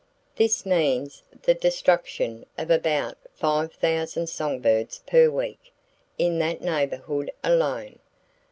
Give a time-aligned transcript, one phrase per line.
[0.35, 5.71] This means the destruction of about 5,000 songbirds per week
[6.17, 7.99] in that neighborhood alone!